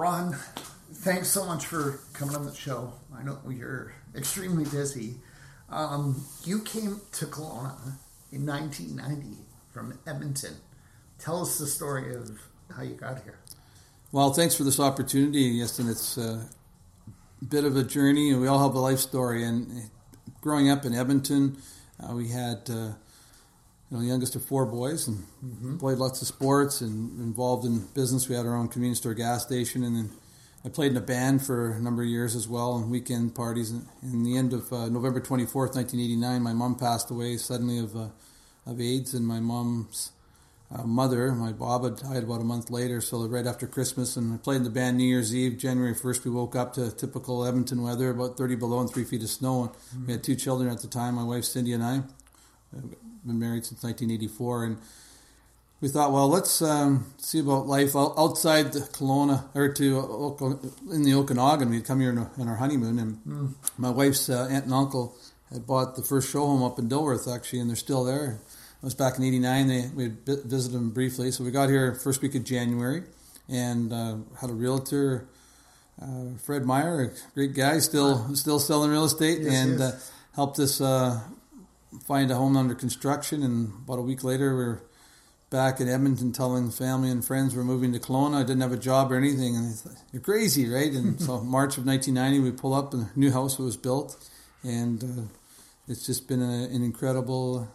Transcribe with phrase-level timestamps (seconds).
[0.00, 0.34] Ron,
[0.94, 2.94] thanks so much for coming on the show.
[3.14, 5.16] I know you're extremely busy.
[5.68, 7.98] Um, you came to Kelowna
[8.32, 9.36] in 1990
[9.68, 10.54] from Edmonton.
[11.18, 12.40] Tell us the story of
[12.74, 13.40] how you got here.
[14.10, 16.48] Well, thanks for this opportunity, Yes, and It's a
[17.46, 19.44] bit of a journey, and we all have a life story.
[19.44, 19.90] And
[20.40, 21.58] growing up in Edmonton,
[22.02, 22.92] uh, we had uh,
[23.90, 25.78] you know, youngest of four boys, and mm-hmm.
[25.78, 28.28] played lots of sports and involved in business.
[28.28, 30.10] We had our own convenience store gas station, and then
[30.64, 33.70] I played in a band for a number of years as well, and weekend parties.
[33.70, 37.10] And in the end of uh, November twenty fourth, nineteen eighty nine, my mom passed
[37.10, 38.08] away suddenly of uh,
[38.66, 40.12] of AIDS, and my mom's
[40.72, 43.00] uh, mother, my Baba, died about a month later.
[43.00, 46.24] So right after Christmas, and I played in the band New Year's Eve, January first.
[46.24, 49.62] We woke up to typical Edmonton weather, about thirty below and three feet of snow.
[49.62, 50.06] And mm-hmm.
[50.06, 52.02] we had two children at the time, my wife Cindy and I
[52.72, 54.78] been married since 1984, and
[55.80, 61.14] we thought, well, let's um, see about life outside the Kelowna or to in the
[61.14, 61.70] Okanagan.
[61.70, 63.54] We'd come here on our honeymoon, and mm.
[63.78, 65.16] my wife's uh, aunt and uncle
[65.50, 68.40] had bought the first show home up in Dilworth, actually, and they're still there.
[68.82, 69.68] It was back in '89.
[69.68, 73.02] They we visited them briefly, so we got here first week of January,
[73.48, 75.26] and uh, had a realtor.
[76.00, 79.92] Uh, Fred Meyer, a great guy, still still selling real estate, yes, and yes.
[79.92, 80.00] Uh,
[80.34, 81.20] helped us uh,
[81.98, 84.82] find a home under construction, and about a week later, we are
[85.50, 88.36] back in Edmonton telling family and friends we're moving to Kelowna.
[88.36, 90.92] I didn't have a job or anything, and they thought, you're crazy, right?
[90.92, 94.16] And so March of 1990, we pull up, and a new house was built,
[94.62, 95.22] and uh,
[95.88, 97.68] it's just been a, an incredible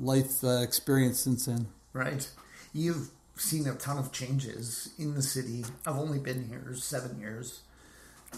[0.00, 1.68] life uh, experience since then.
[1.92, 2.28] Right.
[2.72, 5.64] You've seen a ton of changes in the city.
[5.86, 7.60] I've only been here seven years,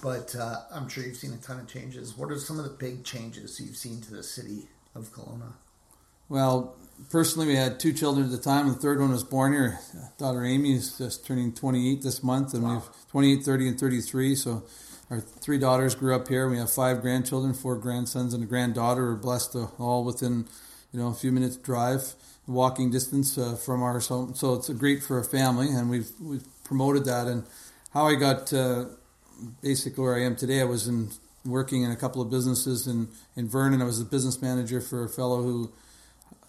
[0.03, 2.17] but uh, I'm sure you've seen a ton of changes.
[2.17, 5.53] What are some of the big changes you've seen to the city of Kelowna?
[6.29, 6.77] Well,
[7.11, 8.69] personally, we had two children at the time.
[8.69, 9.79] The third one was born here.
[10.19, 12.69] Daughter Amy is just turning 28 this month, and wow.
[12.69, 14.35] we have 28, 30, and 33.
[14.35, 14.65] So
[15.11, 16.49] our three daughters grew up here.
[16.49, 19.07] We have five grandchildren, four grandsons, and a granddaughter.
[19.07, 20.47] We're blessed to all within
[20.93, 22.15] you know a few minutes drive,
[22.47, 24.35] walking distance uh, from our home.
[24.35, 27.27] So it's a great for a family, and we've we've promoted that.
[27.27, 27.45] And
[27.95, 28.87] how I got uh,
[29.63, 31.11] basically where I am today, I was in
[31.45, 33.81] working in a couple of businesses in, in Vernon.
[33.81, 35.73] I was a business manager for a fellow who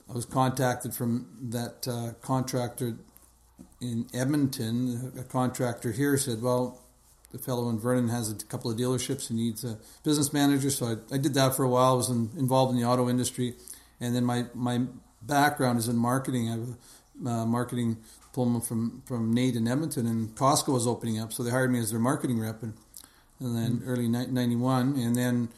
[0.09, 2.97] I was contacted from that uh, contractor
[3.81, 5.13] in Edmonton.
[5.19, 6.81] A contractor here said, Well,
[7.31, 9.27] the fellow in Vernon has a couple of dealerships.
[9.27, 10.69] He needs a business manager.
[10.69, 11.93] So I, I did that for a while.
[11.93, 13.55] I was in, involved in the auto industry.
[13.99, 14.81] And then my, my
[15.21, 16.47] background is in marketing.
[16.47, 16.67] I have
[17.25, 21.33] a uh, marketing diploma from, from NAIT in Edmonton, and Costco was opening up.
[21.33, 22.63] So they hired me as their marketing rep.
[22.63, 22.73] And
[23.39, 23.89] and then mm-hmm.
[23.89, 25.49] early '91, and then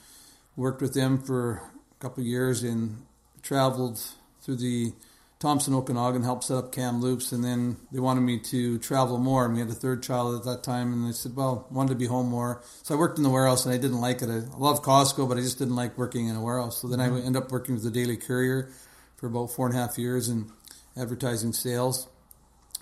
[0.56, 1.62] worked with them for
[1.92, 3.04] a couple of years and
[3.42, 4.00] traveled
[4.42, 4.94] through the
[5.40, 9.46] Thompson Okanagan, helped set up Kamloops, and then they wanted me to travel more.
[9.46, 11.96] And we had a third child at that time, and they said, "Well, wanted to
[11.96, 14.30] be home more." So I worked in the warehouse, and I didn't like it.
[14.30, 16.80] I love Costco, but I just didn't like working in a warehouse.
[16.80, 17.16] So then mm-hmm.
[17.16, 18.70] I ended up working with the Daily Courier
[19.18, 20.52] for about four and a half years in
[20.96, 22.08] advertising sales.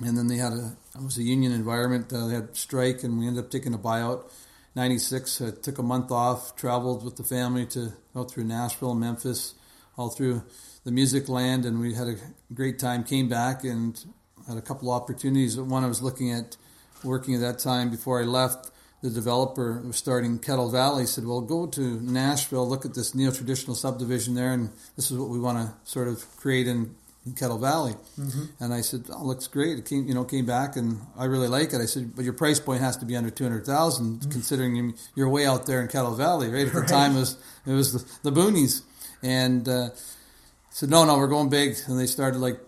[0.02, 2.12] And then they had a it was a union environment.
[2.12, 4.30] Uh, they had strike, and we ended up taking a buyout
[4.80, 9.56] 96, I took a month off, traveled with the family to out through Nashville, Memphis,
[9.98, 10.42] all through
[10.86, 12.16] the music land, and we had a
[12.54, 13.04] great time.
[13.04, 14.02] Came back and
[14.48, 15.58] had a couple opportunities.
[15.60, 16.56] One I was looking at
[17.04, 18.72] working at that time before I left.
[19.02, 23.76] The developer was starting Kettle Valley said, "Well, go to Nashville, look at this neo-traditional
[23.76, 26.96] subdivision there, and this is what we want to sort of create in
[27.30, 27.94] in Kettle Valley.
[28.20, 28.64] Mm-hmm.
[28.64, 29.78] And I said, oh, looks great.
[29.78, 31.82] It came, you know, came back and I really like it.
[31.82, 34.32] I said, but your price point has to be under 200,000 mm-hmm.
[34.32, 36.68] considering you're way out there in Kettle Valley, right?
[36.68, 38.82] At the time it was, it was the, the boonies.
[39.22, 39.90] And, uh,
[40.72, 41.76] said, no, no, we're going big.
[41.88, 42.60] And they started like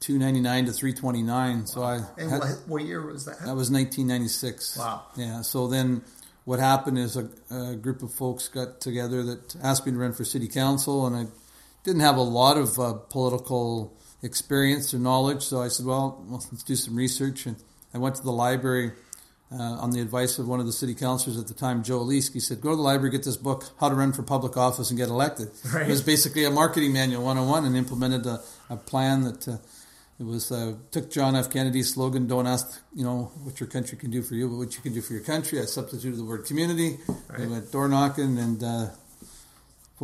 [0.00, 1.66] 299 to 329.
[1.66, 3.38] So I, and had, what, what year was that?
[3.38, 4.76] That was 1996.
[4.76, 5.04] Wow.
[5.16, 5.42] Yeah.
[5.42, 6.02] So then
[6.44, 10.12] what happened is a, a group of folks got together that asked me to run
[10.12, 11.26] for city council and I,
[11.84, 16.62] didn't have a lot of uh, political experience or knowledge, so I said, well, let's
[16.62, 17.46] do some research.
[17.46, 17.56] And
[17.92, 18.92] I went to the library
[19.52, 22.32] uh, on the advice of one of the city councilors at the time, Joe Leask.
[22.32, 24.90] He said, go to the library, get this book, How to Run for Public Office
[24.90, 25.48] and Get Elected.
[25.72, 25.86] Right.
[25.86, 29.58] It was basically a marketing manual 101 and implemented a, a plan that uh,
[30.18, 31.50] it was uh, took John F.
[31.50, 34.76] Kennedy's slogan, "Don't ask, you know, what your country can do for you, but what
[34.76, 36.98] you can do for your country." I substituted the word community.
[37.28, 37.40] Right.
[37.40, 38.62] We went door knocking, and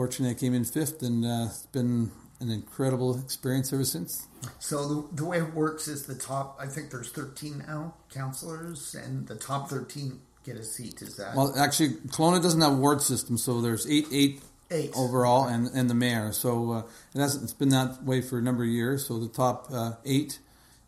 [0.00, 2.11] fortunately, I came in fifth, and uh, it's been
[2.41, 4.26] an incredible experience ever since.
[4.58, 6.56] So the, the way it works is the top.
[6.58, 11.02] I think there's 13 now councilors, and the top 13 get a seat.
[11.02, 11.52] Is that well?
[11.55, 14.91] Actually, Kelowna doesn't have a ward system, so there's eight, eight, eight.
[14.97, 16.32] overall, and and the mayor.
[16.32, 16.82] So uh,
[17.14, 19.05] it has it's been that way for a number of years.
[19.05, 20.38] So the top uh, eight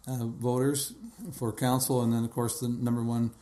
[0.08, 0.94] uh, voters
[1.32, 3.32] for council, and then of course the number one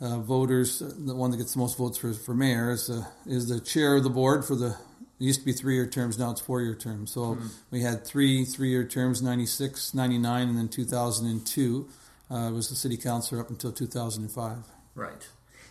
[0.00, 3.48] uh, voters, the one that gets the most votes for, for mayor, is, uh, is
[3.48, 4.76] the chair of the board for the.
[5.20, 7.10] It used to be three year terms, now it's four year terms.
[7.10, 7.46] So mm-hmm.
[7.72, 11.88] we had three three year terms 96, 99, and then 2002
[12.30, 14.58] uh, was the city councilor up until 2005.
[14.94, 15.28] Right.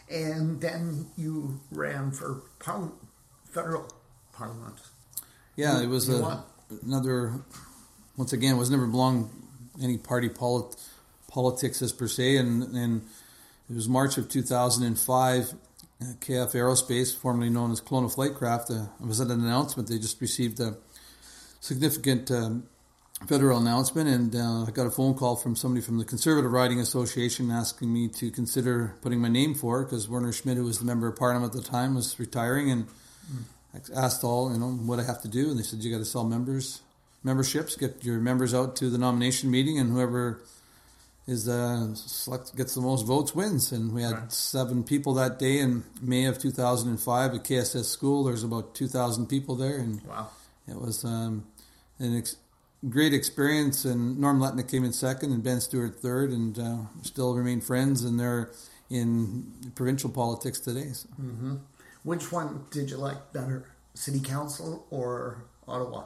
[0.10, 2.44] And then you ran for
[3.50, 3.88] federal
[4.34, 4.76] parliament.
[5.56, 6.44] Yeah, it was a,
[6.84, 7.42] another,
[8.16, 9.30] once again, it was never belonged
[9.82, 10.76] any party polit-
[11.28, 13.02] politics as per se, and, and
[13.70, 15.54] it was March of 2005.
[16.00, 19.90] Uh, KF Aerospace, formerly known as Kelowna Flightcraft, uh, was at an announcement.
[19.90, 20.78] They just received a
[21.60, 22.68] significant um,
[23.28, 26.80] federal announcement, and uh, I got a phone call from somebody from the Conservative Riding
[26.80, 30.78] Association asking me to consider putting my name for it because Werner Schmidt, who was
[30.78, 33.44] the member of parliament at the time, was retiring, and mm.
[33.74, 35.98] I asked all you know what I have to do, and they said you got
[35.98, 36.82] to sell members
[37.24, 40.42] memberships, get your members out to the nomination meeting, and whoever
[41.28, 43.72] is uh, select gets the most votes wins.
[43.72, 44.32] And we had right.
[44.32, 48.24] seven people that day in May of 2005 at KSS School.
[48.24, 50.30] There's about 2,000 people there, and wow,
[50.68, 51.46] it was um,
[52.00, 52.38] an ex-
[52.90, 53.84] great experience.
[53.84, 58.04] And Norm Letnick came in second, and Ben Stewart third, and uh, still remain friends.
[58.04, 58.52] And they're
[58.90, 60.92] in provincial politics today.
[60.94, 61.10] So.
[61.22, 61.56] Mm-hmm.
[62.04, 66.06] Which one did you like better, City Council or Ottawa?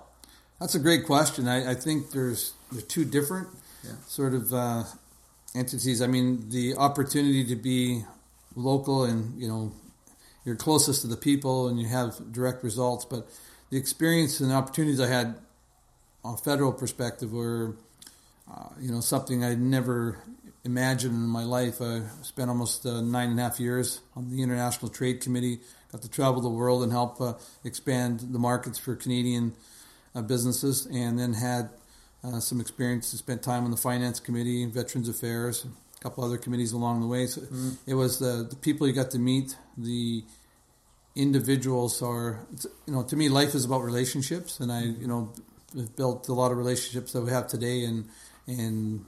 [0.59, 1.47] That's a great question.
[1.47, 3.50] I, I think there's they're two different
[3.83, 3.91] yeah.
[4.07, 4.83] sort of uh,
[5.56, 6.01] entities.
[6.01, 8.03] I mean, the opportunity to be
[8.56, 9.71] local and you know
[10.45, 13.27] you're closest to the people and you have direct results, but
[13.69, 15.36] the experience and opportunities I had
[16.24, 17.75] on a federal perspective were
[18.51, 20.19] uh, you know something I'd never
[20.63, 21.81] imagined in my life.
[21.81, 25.59] I spent almost uh, nine and a half years on the International Trade Committee.
[25.92, 27.33] Got to travel the world and help uh,
[27.63, 29.53] expand the markets for Canadian
[30.15, 31.69] uh, businesses, and then had
[32.23, 33.07] uh, some experience.
[33.07, 37.27] Spent time on the Finance Committee, Veterans Affairs, a couple other committees along the way.
[37.27, 37.69] So mm-hmm.
[37.88, 40.23] it was the, the people you got to meet, the
[41.15, 42.39] individuals are
[42.88, 45.31] you know to me life is about relationships and i you know
[45.97, 48.07] built a lot of relationships that we have today and
[48.47, 49.06] and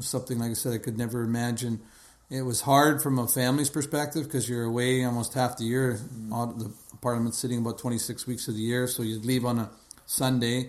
[0.00, 1.80] something like i said i could never imagine
[2.28, 6.58] it was hard from a family's perspective because you're away almost half the year mm.
[6.58, 9.70] the parliament's sitting about 26 weeks of the year so you'd leave on a
[10.04, 10.68] sunday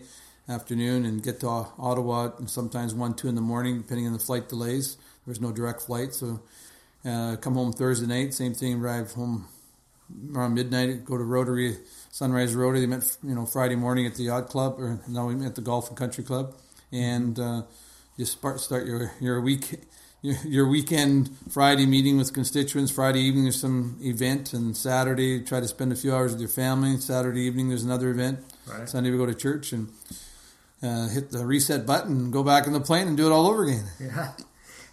[0.49, 4.19] afternoon and get to Ottawa and sometimes one, two in the morning, depending on the
[4.19, 4.95] flight delays.
[4.95, 6.41] There was no direct flight, so
[7.05, 8.33] uh, come home Thursday night.
[8.33, 8.81] Same thing.
[8.81, 9.47] Arrive home
[10.33, 11.05] around midnight.
[11.05, 11.77] Go to Rotary,
[12.11, 12.81] Sunrise Rotary.
[12.81, 15.55] They met you know Friday morning at the yacht club, or now we met at
[15.55, 16.55] the Golf and Country Club,
[16.91, 17.61] and uh,
[18.17, 19.81] you start start your your week.
[20.25, 22.89] Your, your weekend Friday meeting with constituents.
[22.89, 26.47] Friday evening there's some event, and Saturday try to spend a few hours with your
[26.47, 26.95] family.
[26.95, 28.39] Saturday evening there's another event.
[28.65, 28.87] Right.
[28.87, 29.89] Sunday we go to church, and
[30.83, 33.63] uh, hit the reset button, go back in the plane, and do it all over
[33.63, 33.85] again.
[33.99, 34.31] Yeah,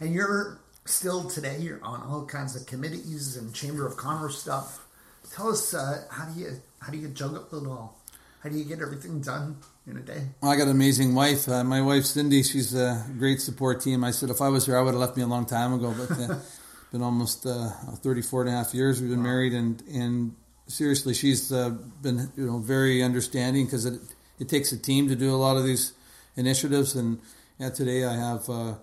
[0.00, 1.58] and you're still today.
[1.60, 4.86] You're on all kinds of committees and Chamber of Commerce stuff.
[5.34, 7.98] Tell us uh, how do you how do you juggle it all?
[8.42, 10.22] How do you get everything done in a day?
[10.40, 11.48] Well, I got an amazing wife.
[11.48, 14.02] Uh, my wife Cindy, she's a great support team.
[14.02, 15.94] I said if I was her, I would have left me a long time ago.
[15.96, 16.38] But uh,
[16.92, 17.70] been almost uh,
[18.02, 19.24] 34 and a half years we've been wow.
[19.24, 21.70] married, and and seriously, she's uh,
[22.00, 24.00] been you know very understanding because it
[24.40, 25.92] it takes a team to do a lot of these
[26.34, 26.96] initiatives.
[26.96, 27.20] And
[27.58, 28.74] yeah, today I have uh,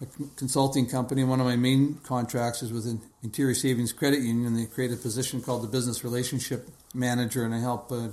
[0.00, 0.06] a
[0.36, 1.24] consulting company.
[1.24, 2.86] One of my main contracts is with
[3.22, 4.54] Interior Savings Credit Union.
[4.54, 8.08] They create a position called the Business Relationship Manager, and I help uh,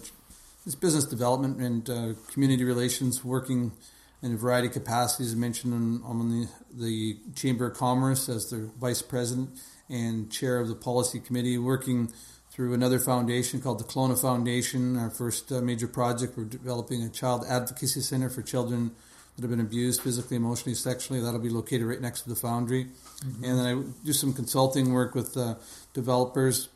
[0.64, 3.74] this business development and uh, community relations working
[4.24, 5.34] in a variety of capacities.
[5.34, 9.50] I mentioned on, on the, the Chamber of Commerce as the vice president
[9.90, 12.12] and chair of the policy committee, working
[12.56, 14.96] through another foundation called the Kelowna Foundation.
[14.96, 18.92] Our first uh, major project, we're developing a child advocacy center for children
[19.36, 21.20] that have been abused physically, emotionally, sexually.
[21.20, 22.86] That'll be located right next to the foundry.
[22.86, 23.44] Mm-hmm.
[23.44, 25.56] And then I do some consulting work with uh,
[25.94, 26.70] developers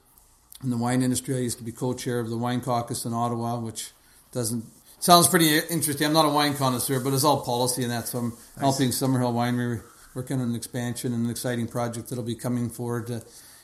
[0.62, 1.38] in the wine industry.
[1.38, 3.91] I used to be co-chair of the Wine Caucus in Ottawa, which
[4.33, 4.65] doesn't
[5.00, 6.07] sounds pretty interesting.
[6.07, 8.09] I'm not a wine connoisseur, but it's all policy and that.
[8.09, 9.81] So I'm helping Summerhill Winery
[10.13, 13.09] working on an expansion and an exciting project that'll be coming forward.
[13.09, 13.19] Uh,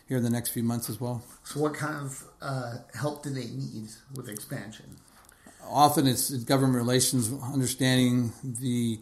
[0.07, 1.23] here in the next few months as well.
[1.43, 4.97] So, what kind of uh, help do they need with expansion?
[5.67, 8.99] Often it's government relations, understanding the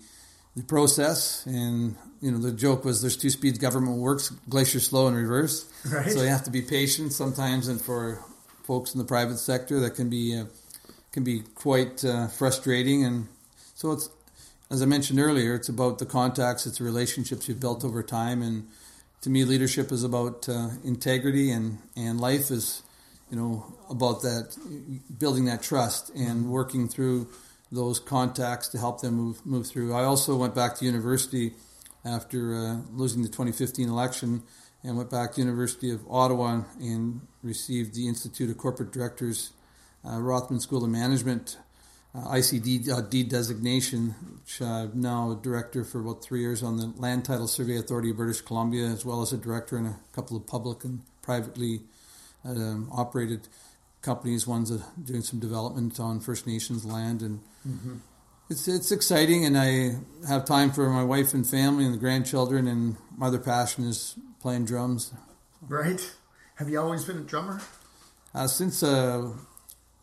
[0.56, 5.08] the process, and you know the joke was there's two speeds government works: glacier slow
[5.08, 5.66] and reverse.
[5.92, 6.12] Right.
[6.12, 8.24] So you have to be patient sometimes, and for
[8.64, 10.46] folks in the private sector, that can be uh,
[11.12, 13.04] can be quite uh, frustrating.
[13.04, 13.28] And
[13.76, 14.10] so it's
[14.72, 18.42] as I mentioned earlier, it's about the contacts, it's the relationships you've built over time,
[18.42, 18.68] and
[19.24, 22.84] to me, leadership is about uh, integrity, and and life is,
[23.32, 24.56] you know, about that
[25.18, 27.30] building that trust and working through
[27.72, 29.94] those contacts to help them move move through.
[29.94, 31.54] I also went back to university
[32.04, 34.44] after uh, losing the 2015 election
[34.84, 39.54] and went back to University of Ottawa and received the Institute of Corporate Directors
[40.04, 41.58] uh, Rotman School of Management
[42.16, 46.78] uh, ICD uh, D designation, which I'm now a director for about three years on
[46.78, 50.00] the Land Title Survey Authority of British Columbia, as well as a director in a
[50.14, 51.82] couple of public and privately
[52.46, 53.48] um, operated
[54.02, 54.46] companies.
[54.46, 57.96] One's uh, doing some development on First Nations land, and mm-hmm.
[58.50, 59.46] it's it's exciting.
[59.46, 59.96] And I
[60.28, 62.68] have time for my wife and family and the grandchildren.
[62.68, 65.14] And my other passion is playing drums.
[65.68, 66.12] Right.
[66.56, 67.62] Have you always been a drummer?
[68.36, 69.32] Uh, since uh,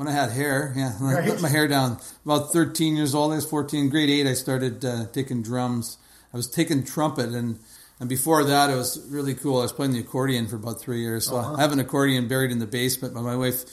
[0.01, 0.73] when I had hair.
[0.75, 1.25] Yeah, right.
[1.25, 1.99] I put my hair down.
[2.25, 3.91] About 13 years old, I was 14.
[3.91, 5.99] Grade eight, I started uh, taking drums.
[6.33, 7.59] I was taking trumpet, and
[8.01, 9.59] and before that, it was really cool.
[9.59, 11.27] I was playing the accordion for about three years.
[11.27, 11.57] So uh-huh.
[11.57, 13.65] I have an accordion buried in the basement, but my wife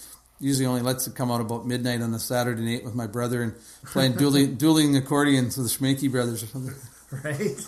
[0.42, 3.42] usually only lets it come out about midnight on the Saturday night with my brother
[3.42, 3.56] and
[3.86, 6.76] playing dueling, dueling accordions with the Schmakey brothers or something.
[7.24, 7.66] Right.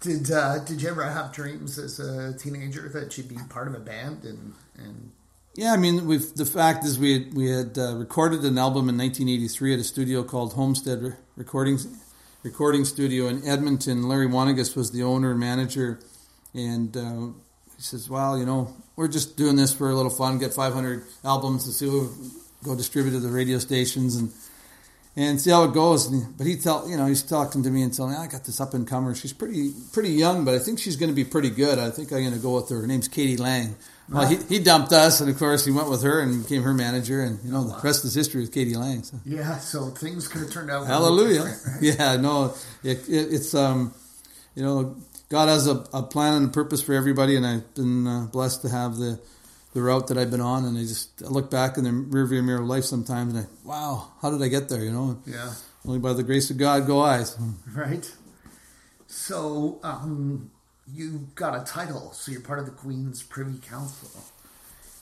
[0.00, 3.74] Did uh, Did you ever have dreams as a teenager that you'd be part of
[3.74, 5.12] a band and and
[5.54, 8.88] yeah, I mean, we've, the fact is we had, we had uh, recorded an album
[8.88, 11.78] in 1983 at a studio called Homestead Recording
[12.42, 14.08] Recording Studio in Edmonton.
[14.08, 16.00] Larry Wanagas was the owner and manager,
[16.54, 17.26] and uh,
[17.76, 20.38] he says, "Well, you know, we're just doing this for a little fun.
[20.38, 22.10] Get 500 albums to see who
[22.64, 24.32] go distribute to the radio stations and."
[25.14, 26.06] and see how it goes.
[26.06, 28.60] But he tell you know he's talking to me and telling me I got this
[28.60, 29.14] up and comer.
[29.14, 31.78] She's pretty pretty young, but I think she's going to be pretty good.
[31.78, 32.80] I think I'm going to go with her.
[32.80, 33.36] Her name's k.d.
[33.36, 33.76] lang.
[34.12, 36.74] Well, he, he dumped us, and of course he went with her and became her
[36.74, 38.76] manager, and you know the rest is history with k.d.
[38.76, 39.02] lang.
[39.02, 39.18] So.
[39.24, 40.86] Yeah, so things could have turned out.
[40.86, 41.44] Hallelujah!
[41.44, 41.56] Right?
[41.80, 42.54] Yeah, no,
[42.84, 43.94] it, it, it's um,
[44.54, 44.96] you know,
[45.28, 48.62] God has a, a, plan and a purpose for everybody, and I've been uh, blessed
[48.62, 49.18] to have the
[49.72, 52.44] the route that I've been on, and I just I look back in the rearview
[52.44, 54.84] mirror of life sometimes, and I wow, how did I get there?
[54.84, 55.54] You know, yeah,
[55.86, 57.24] only by the grace of God go I.
[57.74, 58.10] Right.
[59.06, 60.50] So, um,
[60.86, 64.08] you got a title, so you're part of the Queen's Privy Council.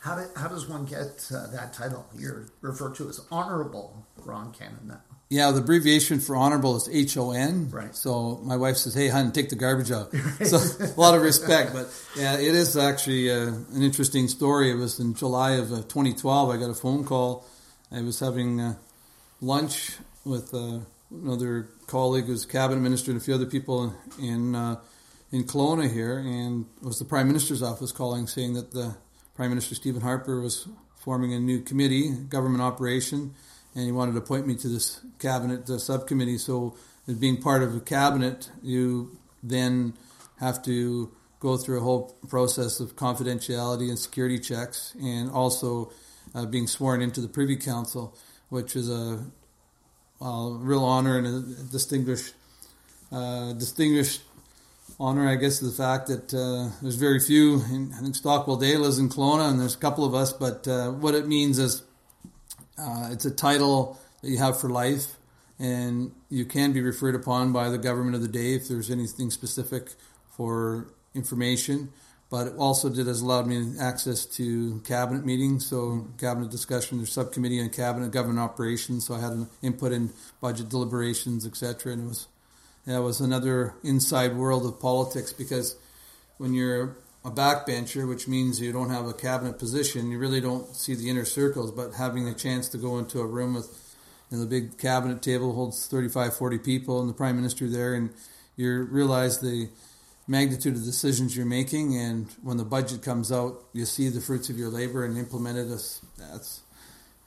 [0.00, 2.06] How, did, how does one get uh, that title?
[2.16, 5.00] You're referred to as Honorable Ron Cannan now.
[5.28, 7.70] Yeah, the abbreviation for honorable is H O N.
[7.70, 7.94] Right.
[7.94, 10.12] So my wife says, "Hey, hon, take the garbage out."
[10.44, 14.72] so a lot of respect, but yeah, it is actually uh, an interesting story.
[14.72, 16.50] It was in July of uh, 2012.
[16.50, 17.46] I got a phone call.
[17.92, 18.74] I was having uh,
[19.40, 20.80] lunch with uh,
[21.12, 24.80] another colleague who's cabinet minister and a few other people in uh,
[25.32, 28.96] in Kelowna here, and it was the Prime Minister's office calling, saying that the
[29.34, 33.34] Prime Minister Stephen Harper was forming a new committee, government operation,
[33.74, 36.38] and he wanted to appoint me to this cabinet uh, subcommittee.
[36.38, 39.94] So, as being part of a cabinet, you then
[40.40, 45.92] have to go through a whole process of confidentiality and security checks, and also
[46.34, 48.16] uh, being sworn into the Privy Council,
[48.48, 49.24] which is a
[50.20, 52.34] real honor and a distinguished
[53.12, 54.22] uh, distinguished
[55.00, 57.62] honor, I guess, the fact that uh, there's very few.
[57.62, 60.32] In, I think Stockwell Day is in Kelowna, and there's a couple of us.
[60.32, 61.82] But uh, what it means is
[62.78, 65.16] uh, it's a title that you have for life,
[65.58, 69.30] and you can be referred upon by the government of the day if there's anything
[69.30, 69.94] specific
[70.36, 71.90] for information.
[72.28, 76.98] But it also did has allowed me access to cabinet meetings, so cabinet discussion.
[76.98, 81.94] There's subcommittee on cabinet government operations, so I had an input in budget deliberations, etc.
[81.94, 82.28] And it was
[82.90, 85.76] that was another inside world of politics because
[86.38, 90.74] when you're a backbencher, which means you don't have a cabinet position, you really don't
[90.74, 91.70] see the inner circles.
[91.70, 93.96] But having the chance to go into a room with
[94.30, 97.94] you know, the big cabinet table holds 35, 40 people, and the prime minister there,
[97.94, 98.10] and
[98.56, 99.68] you realize the
[100.26, 101.96] magnitude of decisions you're making.
[101.96, 105.58] And when the budget comes out, you see the fruits of your labor and implement
[105.58, 105.68] it.
[105.68, 106.62] That's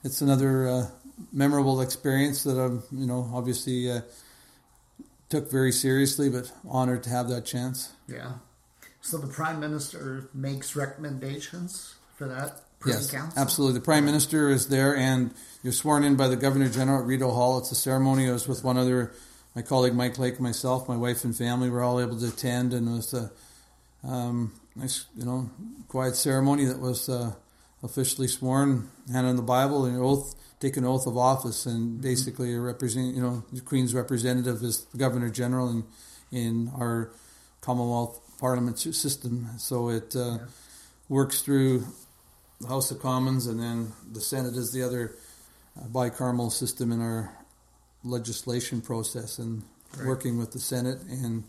[0.02, 0.86] it's another uh,
[1.32, 3.90] memorable experience that I'm, you know, obviously.
[3.90, 4.00] Uh,
[5.34, 7.92] took very seriously, but honored to have that chance.
[8.06, 8.34] Yeah.
[9.00, 12.60] So the prime minister makes recommendations for that.
[12.86, 13.42] yes, council?
[13.42, 13.80] absolutely.
[13.80, 17.32] The prime minister is there, and you're sworn in by the governor general at Rideau
[17.32, 17.58] Hall.
[17.58, 18.28] It's a ceremony.
[18.28, 19.12] I was with one other,
[19.56, 21.68] my colleague Mike Lake, myself, my wife and family.
[21.68, 23.32] We're all able to attend, and it was a
[24.06, 25.50] um, nice, you know,
[25.88, 27.32] quiet ceremony that was uh,
[27.82, 32.60] officially sworn, handed the Bible, and oath take an oath of office and basically a
[32.60, 35.84] represent, you know, the Queen's representative is the Governor General in,
[36.32, 37.10] in our
[37.60, 39.46] Commonwealth Parliament system.
[39.58, 40.38] So it uh, yeah.
[41.10, 41.84] works through
[42.62, 45.14] the House of Commons and then the Senate is the other
[45.78, 47.36] uh, bicameral system in our
[48.02, 49.62] legislation process and
[50.06, 51.44] working with the Senate and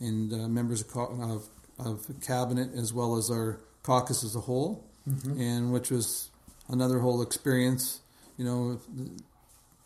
[0.00, 1.48] and uh, members of, of,
[1.80, 5.40] of cabinet as well as our caucus as a whole, mm-hmm.
[5.40, 6.30] and which was
[6.68, 8.00] another whole experience
[8.38, 8.80] you know,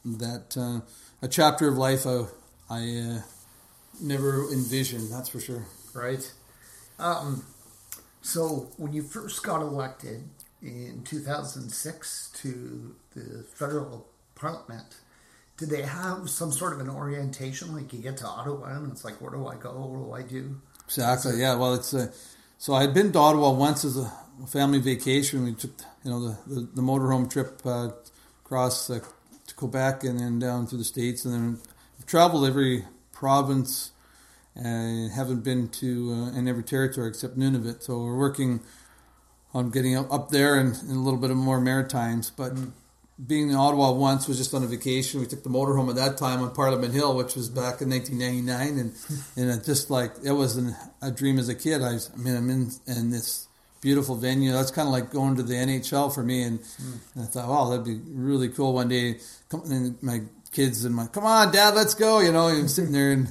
[0.04, 0.80] that uh,
[1.22, 2.26] a chapter of life I,
[2.70, 3.20] I uh,
[4.00, 5.10] never envisioned.
[5.10, 5.66] That's for sure.
[5.94, 6.32] Right.
[6.98, 7.44] Um,
[8.22, 10.22] So, when you first got elected
[10.62, 14.06] in 2006 to the federal
[14.36, 14.96] parliament,
[15.56, 17.74] did they have some sort of an orientation?
[17.74, 19.72] Like you get to Ottawa and it's like, where do I go?
[19.72, 20.60] What do I do?
[20.86, 21.40] Exactly.
[21.40, 21.56] Yeah.
[21.56, 22.12] Well, it's uh,
[22.58, 24.12] so I'd been to Ottawa once as a
[24.48, 25.44] family vacation.
[25.44, 25.72] We took
[26.04, 27.90] you know the the, the motorhome trip uh,
[28.52, 29.00] across uh,
[29.46, 31.58] to Quebec and then down through the states, and then
[32.06, 33.92] traveled every province.
[34.54, 37.82] and haven't been to uh, in every territory except Nunavut.
[37.82, 38.60] So we're working
[39.54, 42.28] on getting up, up there and, and a little bit of more maritimes.
[42.28, 42.72] But mm.
[43.26, 45.20] being in Ottawa once was just on a vacation.
[45.20, 48.78] We took the motorhome at that time on Parliament Hill, which was back in 1999,
[48.78, 48.92] and
[49.36, 51.80] and it just like it was an, a dream as a kid.
[51.80, 53.48] I, was, I mean, I'm in, in this
[53.82, 54.52] beautiful venue.
[54.52, 56.42] That's kind of like going to the NHL for me.
[56.44, 56.98] And, mm.
[57.14, 59.18] and I thought, wow, that'd be really cool one day.
[59.50, 60.22] Come, and my
[60.52, 62.20] kids and my, come on, Dad, let's go.
[62.20, 63.30] You know, I'm sitting there and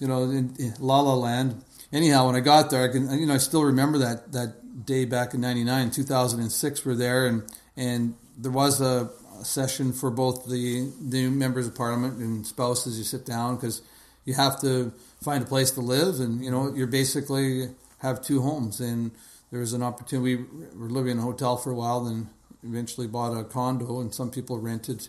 [0.00, 1.62] you know, in, in La La Land.
[1.92, 5.04] Anyhow, when I got there, I can, you know, I still remember that that day
[5.04, 6.84] back in '99, 2006.
[6.84, 7.42] We're there, and
[7.76, 12.98] and there was a, a session for both the new members of Parliament and spouses.
[12.98, 13.82] You sit down because
[14.24, 14.92] you have to
[15.22, 17.68] find a place to live, and you know, you're basically
[17.98, 18.80] have two homes.
[18.80, 19.12] And
[19.50, 20.36] there was an opportunity.
[20.36, 22.28] We were living in a hotel for a while, then
[22.62, 25.08] eventually bought a condo, and some people rented.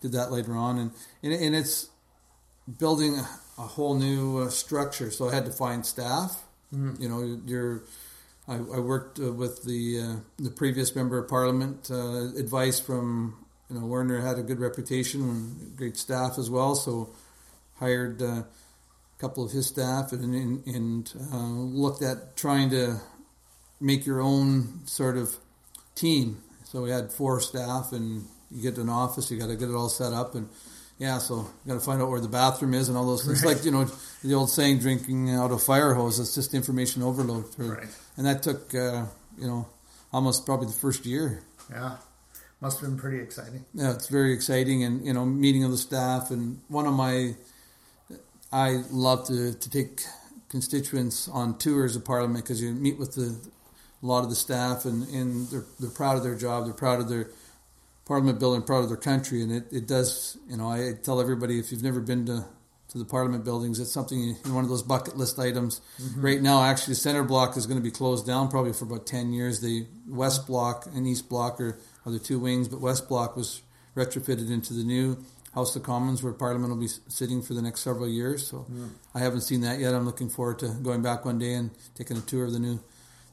[0.00, 0.90] Did that later on, and
[1.22, 1.90] and, and it's
[2.78, 3.18] building
[3.58, 5.10] a whole new uh, structure.
[5.10, 6.42] So I had to find staff.
[6.74, 7.02] Mm-hmm.
[7.02, 7.82] You know, you're.
[8.48, 11.90] I, I worked uh, with the uh, the previous member of parliament.
[11.90, 16.74] Uh, advice from you know Werner had a good reputation and great staff as well.
[16.74, 17.10] So
[17.74, 18.46] hired uh, a
[19.18, 23.00] couple of his staff and and, and uh, looked at trying to
[23.80, 25.36] make your own sort of
[25.94, 26.42] team.
[26.64, 29.74] So we had four staff, and you get an office, you got to get it
[29.74, 30.48] all set up and
[31.00, 33.42] yeah, so you got to find out where the bathroom is and all those things.
[33.42, 33.56] Right.
[33.56, 33.90] Like you know
[34.22, 36.20] the old saying, drinking out of fire hose.
[36.20, 37.52] It's just information overload.
[37.54, 37.88] For, right.
[38.18, 39.06] And that took uh,
[39.38, 39.66] you know
[40.12, 41.42] almost probably the first year.
[41.70, 41.96] Yeah,
[42.60, 43.64] must have been pretty exciting.
[43.72, 46.30] Yeah, it's very exciting, and you know meeting of the staff.
[46.30, 47.34] And one of my,
[48.52, 50.02] I love to to take
[50.50, 53.40] constituents on tours of Parliament because you meet with the
[54.02, 56.64] a lot of the staff, and and they're they're proud of their job.
[56.64, 57.30] They're proud of their
[58.06, 60.36] Parliament building, proud of their country, and it, it does.
[60.48, 62.44] You know, I tell everybody if you've never been to
[62.88, 65.80] to the Parliament buildings, it's something in one of those bucket list items.
[66.02, 66.20] Mm-hmm.
[66.20, 69.06] Right now, actually, the center block is going to be closed down probably for about
[69.06, 69.60] ten years.
[69.60, 73.62] The west block and east block are, are the two wings, but west block was
[73.94, 75.22] retrofitted into the new
[75.54, 78.46] House of Commons where Parliament will be sitting for the next several years.
[78.46, 78.86] So yeah.
[79.14, 79.94] I haven't seen that yet.
[79.94, 82.80] I'm looking forward to going back one day and taking a tour of the new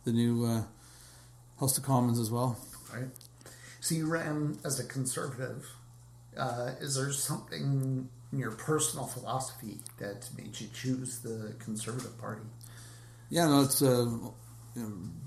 [0.08, 0.64] the new uh,
[1.60, 2.58] House of Commons as well.
[2.94, 3.10] Right.
[3.82, 5.70] So you ran as a conservative.
[6.38, 12.44] Uh, is there something in your personal philosophy that made you choose the Conservative Party?
[13.30, 14.18] Yeah, no, it's a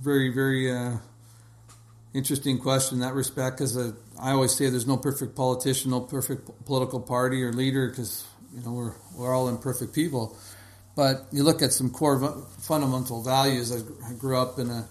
[0.01, 0.97] very, very uh,
[2.15, 3.59] interesting question in that respect.
[3.59, 7.91] Because uh, I always say there's no perfect politician, no perfect political party or leader,
[7.91, 8.25] because
[8.57, 10.39] you know we're we're all imperfect people.
[10.97, 13.73] But you look at some core fundamental values.
[13.73, 14.89] I grew up in a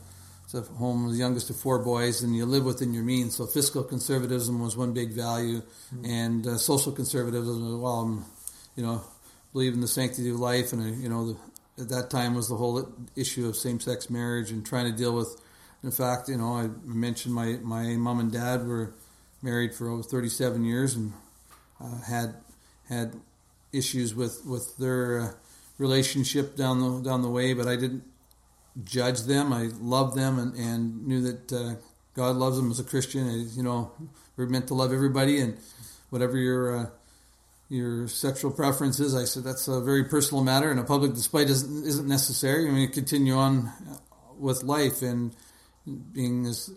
[0.53, 3.35] a home the youngest of four boys, and you live within your means.
[3.35, 5.61] So fiscal conservatism was one big value,
[5.93, 6.05] mm-hmm.
[6.05, 7.81] and uh, social conservatism.
[7.81, 8.25] Well, I'm,
[8.75, 9.03] you know,
[9.53, 12.49] believe in the sanctity of life, and uh, you know, the, at that time was
[12.49, 15.39] the whole issue of same-sex marriage and trying to deal with.
[15.83, 18.93] In fact, you know, I mentioned my my mom and dad were
[19.41, 21.13] married for over 37 years and
[21.79, 22.35] uh, had
[22.89, 23.13] had
[23.71, 25.31] issues with with their uh,
[25.79, 28.03] relationship down the down the way, but I didn't
[28.83, 29.51] judge them.
[29.51, 31.75] I loved them and, and knew that uh,
[32.13, 33.27] God loves them as a Christian.
[33.27, 33.91] And, you know,
[34.37, 35.57] we're meant to love everybody, and
[36.11, 36.85] whatever your uh,
[37.69, 41.87] your sexual preferences, I said that's a very personal matter, and a public display doesn't
[41.87, 42.67] isn't necessary.
[42.67, 43.71] I mean, continue on
[44.37, 45.35] with life and
[46.13, 46.71] being as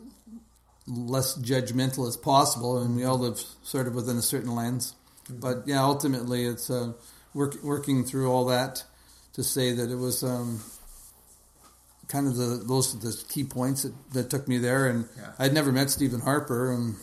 [0.86, 4.94] less judgmental as possible, and we all live sort of within a certain lens.
[5.30, 6.92] But yeah, ultimately, it's uh,
[7.32, 8.84] work, working through all that
[9.34, 10.60] to say that it was um,
[12.08, 14.88] kind of the those are the key points that, that took me there.
[14.88, 15.32] And yeah.
[15.38, 16.94] I'd never met Stephen Harper, and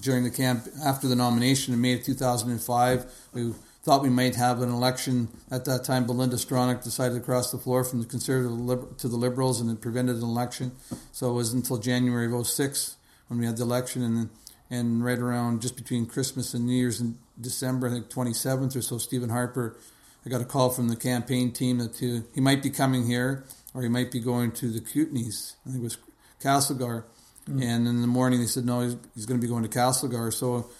[0.00, 4.60] during the camp after the nomination in May of 2005, we thought we might have
[4.60, 6.06] an election at that time.
[6.06, 9.80] Belinda Stronach decided to cross the floor from the Conservative to the Liberals, and it
[9.80, 10.72] prevented an election.
[11.12, 12.96] So it was until January of 06
[13.28, 14.30] when we had the election, and
[14.70, 18.80] and right around just between Christmas and New Year's in December, I think 27th or
[18.80, 19.76] so, Stephen Harper.
[20.24, 23.44] I got a call from the campaign team that he, he might be coming here
[23.74, 25.54] or he might be going to the Kootenays.
[25.66, 25.98] I think it was
[26.40, 27.04] Castlegar.
[27.48, 27.62] Mm.
[27.62, 30.32] And in the morning they said, no, he's, he's going to be going to Castlegar.
[30.32, 30.70] So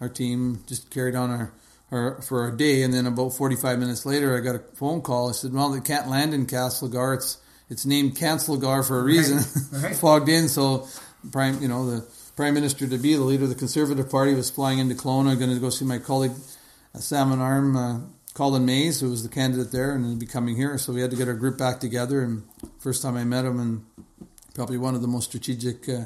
[0.00, 1.52] our team just carried on our,
[1.90, 2.82] our, for a day.
[2.82, 5.30] And then about 45 minutes later, I got a phone call.
[5.30, 7.16] I said, well, they can't land in Castlegar.
[7.16, 7.38] It's,
[7.70, 9.38] it's named Cancelgar for a reason.
[9.72, 9.96] Right, right.
[9.96, 10.86] Fogged in, so
[11.30, 14.50] prime, you know, the prime minister to be, the leader of the Conservative Party, was
[14.50, 16.32] flying into Kelowna, going to go see my colleague,
[16.94, 18.00] uh, Salmon Arm, uh,
[18.34, 20.78] Colin Mayes, who was the candidate there, and be coming here.
[20.78, 22.22] So we had to get our group back together.
[22.22, 22.44] And
[22.78, 23.84] first time I met him, and
[24.54, 26.04] probably one of the most strategic uh,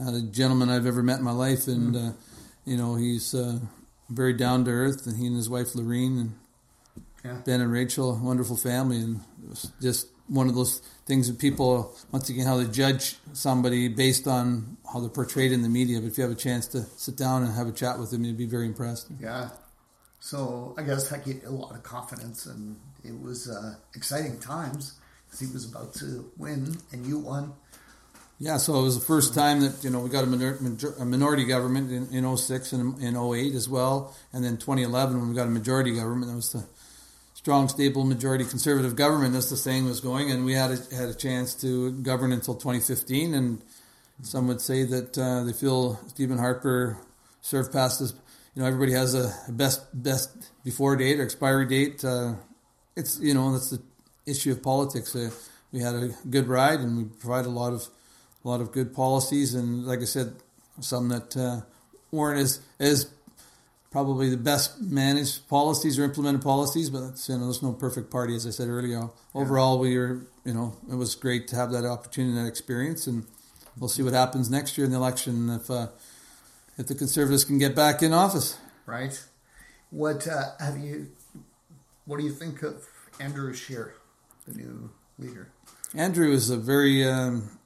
[0.00, 1.68] uh, gentlemen I've ever met in my life.
[1.68, 2.12] And uh,
[2.64, 3.58] you know, he's uh,
[4.08, 6.34] very down to earth, and he and his wife Laureen and
[7.24, 7.38] Yeah.
[7.44, 11.94] Ben and Rachel, wonderful family, and it was just one of those things that people,
[12.10, 16.00] once again, how they judge somebody based on how they're portrayed in the media.
[16.00, 18.24] But if you have a chance to sit down and have a chat with him,
[18.24, 19.08] you'd be very impressed.
[19.20, 19.50] Yeah.
[20.24, 24.92] So I guess gave you a lot of confidence, and it was uh, exciting times
[25.26, 27.54] because he was about to win, and you won.
[28.38, 30.56] Yeah, so it was the first time that you know we got a, minor,
[31.00, 35.28] a minority government in, in 06 and in 08 as well, and then 2011 when
[35.28, 36.64] we got a majority government, that was the
[37.34, 41.08] strong, stable majority conservative government, as the saying was going, and we had a, had
[41.08, 43.60] a chance to govern until 2015, and
[44.22, 46.96] some would say that uh, they feel Stephen Harper
[47.40, 48.14] served past his.
[48.54, 50.30] You know, everybody has a best best
[50.62, 52.04] before date or expiry date.
[52.04, 52.34] Uh,
[52.94, 53.80] it's you know that's the
[54.26, 55.16] issue of politics.
[55.16, 55.30] Uh,
[55.72, 57.88] we had a good ride, and we provide a lot of
[58.44, 60.34] a lot of good policies, and like I said,
[60.80, 61.60] some that uh,
[62.10, 63.10] weren't as as
[63.90, 68.34] probably the best managed policies or implemented policies, but you know, there's no perfect party,
[68.34, 69.08] as I said earlier.
[69.34, 73.06] Overall, we were, you know, it was great to have that opportunity, and that experience,
[73.06, 73.24] and
[73.78, 75.88] we'll see what happens next year in the election if uh,
[76.78, 78.58] if the Conservatives can get back in office.
[78.86, 79.22] Right.
[79.90, 81.08] What uh, have you?
[82.04, 82.86] What do you think of
[83.20, 83.94] Andrew Scheer,
[84.46, 85.52] the new leader?
[85.94, 87.58] Andrew is a very, um,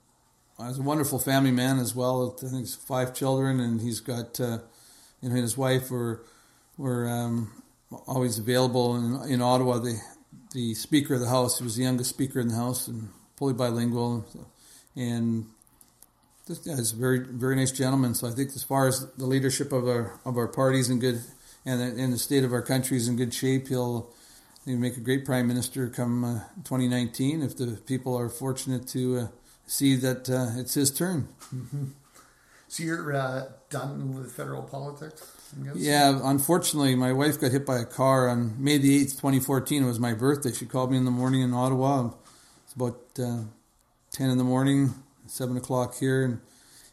[0.59, 2.37] he's a wonderful family man as well.
[2.37, 4.59] I think he's five children, and he's got, uh,
[5.23, 6.25] you know, his wife were
[6.77, 7.63] were um,
[8.07, 9.79] always available in, in Ottawa.
[9.79, 10.01] The
[10.53, 13.55] the Speaker of the House, he was the youngest Speaker in the House, and fully
[13.55, 14.27] bilingual,
[14.97, 15.47] and
[16.47, 18.15] this guy is a very very nice gentleman.
[18.15, 21.21] So I think as far as the leadership of our of our parties in good
[21.65, 24.11] and the, and the state of our country is in good shape, he'll.
[24.65, 29.17] He'll make a great prime minister come uh, 2019 if the people are fortunate to
[29.17, 29.27] uh,
[29.65, 31.29] see that uh, it's his turn.
[32.69, 35.33] So you're uh, done with federal politics?
[35.77, 39.85] Yeah, unfortunately, my wife got hit by a car on May the 8th, 2014.
[39.85, 40.53] It was my birthday.
[40.53, 42.11] She called me in the morning in Ottawa.
[42.65, 43.45] It's about uh,
[44.11, 44.95] 10 in the morning,
[45.29, 46.25] 7 o'clock here.
[46.25, 46.41] And,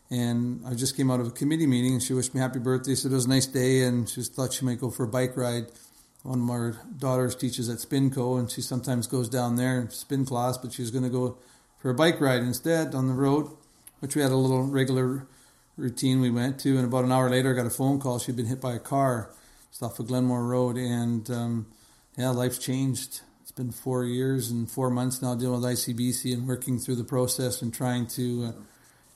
[0.09, 2.95] and I just came out of a committee meeting and she wished me happy birthday.
[2.95, 5.07] Said it was a nice day and she just thought she might go for a
[5.07, 5.67] bike ride.
[6.23, 10.25] One of our daughters teaches at Spinco and she sometimes goes down there and spin
[10.25, 11.37] class, but she was going to go
[11.79, 13.49] for a bike ride instead on the road,
[13.99, 15.27] which we had a little regular
[15.75, 16.77] routine we went to.
[16.77, 18.19] And about an hour later, I got a phone call.
[18.19, 19.31] She'd been hit by a car
[19.69, 20.77] just off of Glenmore Road.
[20.77, 21.67] And um,
[22.17, 23.21] yeah, life's changed.
[23.53, 27.03] It's been four years and four months now dealing with ICBC and working through the
[27.03, 28.51] process and trying to uh,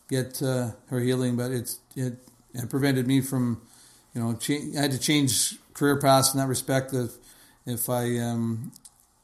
[0.10, 1.36] get uh, her healing.
[1.36, 2.20] But it's it,
[2.54, 3.64] it prevented me from,
[4.14, 6.94] you know, cha- I had to change career paths in that respect.
[6.94, 7.14] If
[7.66, 8.72] if I, um,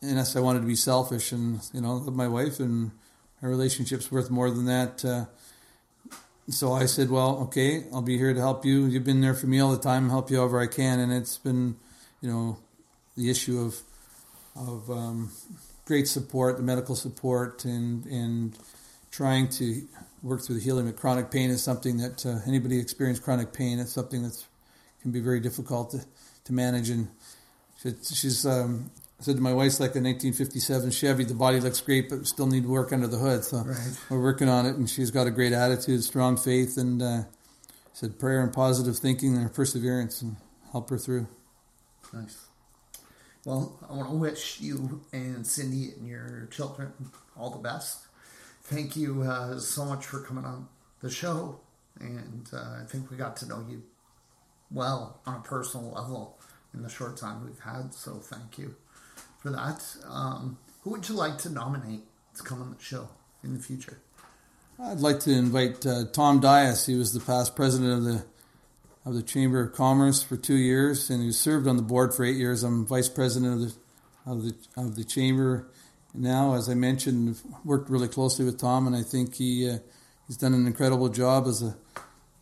[0.01, 2.89] unless I wanted to be selfish and you know, my wife and
[3.43, 5.05] our relationship's worth more than that.
[5.05, 5.25] Uh,
[6.49, 8.87] so I said, well, okay, I'll be here to help you.
[8.87, 10.99] You've been there for me all the time, help you however I can.
[10.99, 11.75] And it's been,
[12.19, 12.57] you know,
[13.15, 13.79] the issue of
[14.55, 15.31] of um,
[15.85, 18.57] great support, the medical support, and and
[19.11, 19.83] trying to
[20.23, 20.85] work through the healing.
[20.85, 23.79] But chronic pain is something that uh, anybody experienced chronic pain.
[23.79, 24.43] It's something that
[25.01, 25.99] can be very difficult to,
[26.45, 26.89] to manage.
[26.89, 27.09] And
[27.81, 28.89] she, she's um,
[29.19, 31.25] said to my wife's like a 1957 Chevy.
[31.25, 33.43] The body looks great, but still need work under the hood.
[33.43, 33.77] So Right.
[34.09, 34.75] we're working on it.
[34.75, 37.23] And she's got a great attitude, strong faith, and uh,
[37.93, 40.37] said prayer and positive thinking and perseverance, and
[40.71, 41.27] help her through.
[42.13, 42.42] Nice.
[43.45, 46.93] Well, I want to wish you and Cindy and your children
[47.35, 48.07] all the best.
[48.63, 50.69] Thank you uh, so much for coming on
[51.01, 51.59] the show,
[51.99, 53.83] and uh, I think we got to know you
[54.71, 56.39] well on a personal level
[56.73, 57.93] in the short time we've had.
[57.93, 58.75] So thank you
[59.39, 59.83] for that.
[60.07, 62.03] Um, who would you like to nominate
[62.37, 63.09] to come on the show
[63.43, 63.99] in the future?
[64.79, 66.85] I'd like to invite uh, Tom Dyas.
[66.87, 68.25] He was the past president of the
[69.05, 72.23] of the Chamber of Commerce for two years, and he served on the board for
[72.23, 72.63] eight years.
[72.63, 73.75] I'm vice president of the
[74.25, 75.67] of the of the chamber
[76.13, 76.55] now.
[76.55, 79.79] As I mentioned, worked really closely with Tom, and I think he uh,
[80.27, 81.75] he's done an incredible job as a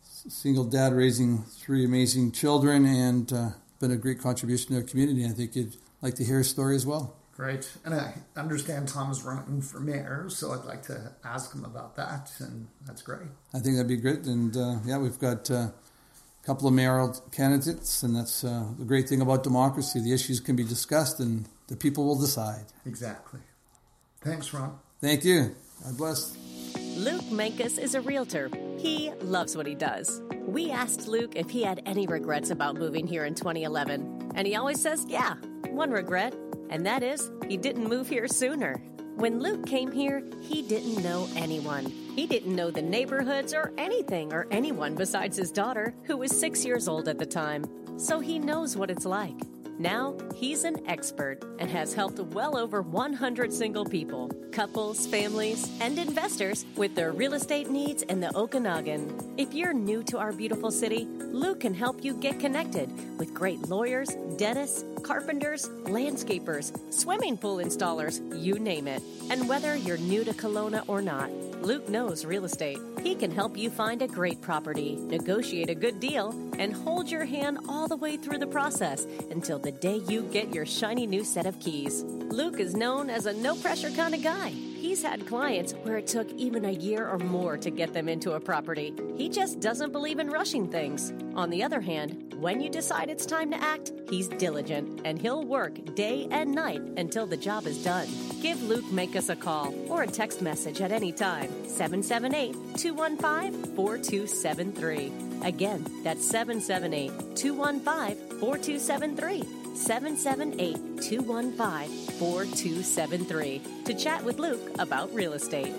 [0.02, 5.26] single dad raising three amazing children, and uh, been a great contribution to our community.
[5.26, 7.16] I think you'd like to hear his story as well.
[7.34, 7.72] Great.
[7.84, 11.96] And I understand Tom is running for mayor, so I'd like to ask him about
[11.96, 13.26] that, and that's great.
[13.52, 14.26] I think that'd be great.
[14.26, 15.70] And uh, yeah, we've got uh,
[16.42, 20.00] a couple of mayoral candidates, and that's uh, the great thing about democracy.
[20.00, 22.64] The issues can be discussed, and the people will decide.
[22.84, 23.40] Exactly.
[24.20, 24.78] Thanks, Ron.
[25.00, 25.54] Thank you.
[25.84, 26.36] God bless.
[26.96, 28.50] Luke Mankus is a realtor.
[28.78, 30.20] He loves what he does.
[30.46, 34.56] We asked Luke if he had any regrets about moving here in 2011, and he
[34.56, 35.34] always says, yeah,
[35.70, 36.34] one regret,
[36.70, 38.74] and that is he didn't move here sooner.
[39.16, 41.92] When Luke came here, he didn't know anyone.
[42.14, 46.62] He didn't know the neighborhoods or anything or anyone besides his daughter, who was six
[46.62, 47.64] years old at the time.
[47.96, 49.40] So he knows what it's like.
[49.78, 55.98] Now, he's an expert and has helped well over 100 single people, couples, families, and
[55.98, 59.34] investors with their real estate needs in the Okanagan.
[59.38, 63.60] If you're new to our beautiful city, Luke can help you get connected with great
[63.68, 69.02] lawyers, dentists, carpenters, landscapers, swimming pool installers, you name it.
[69.30, 71.30] And whether you're new to Kelowna or not,
[71.62, 72.78] Luke knows real estate.
[73.02, 77.24] He can help you find a great property, negotiate a good deal, and hold your
[77.24, 81.24] hand all the way through the process until the day you get your shiny new
[81.24, 82.02] set of keys.
[82.04, 84.50] Luke is known as a no pressure kind of guy.
[84.50, 88.32] He's had clients where it took even a year or more to get them into
[88.32, 88.92] a property.
[89.16, 91.12] He just doesn't believe in rushing things.
[91.36, 95.44] On the other hand, when you decide it's time to act, he's diligent and he'll
[95.44, 98.08] work day and night until the job is done.
[98.40, 105.12] Give Luke Mankus a call or a text message at any time 778 215 4273.
[105.44, 109.61] Again, that's 778 215 4273.
[109.74, 115.74] 778 215 4273 to chat with Luke about real estate.